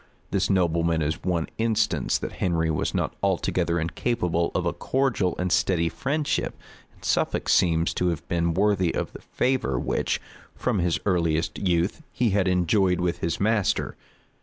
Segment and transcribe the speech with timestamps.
[0.31, 5.51] This nobleman is one instance that Henry was not altogether incapable of a cordial and
[5.51, 6.57] steady friendship;
[6.95, 10.19] and Suffolk seems to have been worthy of the favor which,
[10.55, 13.95] from his earliest youth, he had enjoyed with his master.